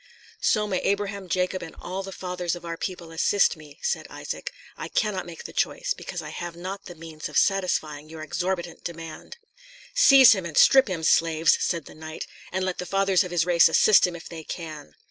"So 0.41 0.65
may 0.65 0.79
Abraham, 0.79 1.29
Jacob, 1.29 1.61
and 1.61 1.75
all 1.79 2.01
the 2.01 2.11
fathers 2.11 2.55
of 2.55 2.65
our 2.65 2.75
people 2.75 3.11
assist 3.11 3.55
me," 3.55 3.77
said 3.83 4.07
Isaac; 4.09 4.51
"I 4.75 4.87
cannot 4.87 5.27
make 5.27 5.43
the 5.43 5.53
choice, 5.53 5.93
because 5.95 6.23
I 6.23 6.29
have 6.29 6.55
not 6.55 6.85
the 6.85 6.95
means 6.95 7.29
of 7.29 7.37
satisfying 7.37 8.09
your 8.09 8.23
exorbitant 8.23 8.83
demand." 8.83 9.37
"Seize 9.93 10.31
him, 10.31 10.43
and 10.43 10.57
strip 10.57 10.87
him, 10.87 11.03
slaves!" 11.03 11.55
said 11.59 11.85
the 11.85 11.93
knight, 11.93 12.25
"and 12.51 12.65
let 12.65 12.79
the 12.79 12.87
fathers 12.87 13.23
of 13.23 13.29
his 13.29 13.45
race 13.45 13.69
assist 13.69 14.07
him 14.07 14.15
if 14.15 14.27
they 14.27 14.43
can." 14.43 14.95